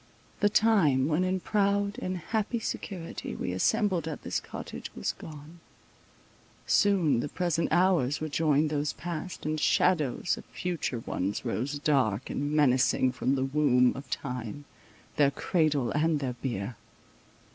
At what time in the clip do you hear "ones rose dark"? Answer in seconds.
11.01-12.31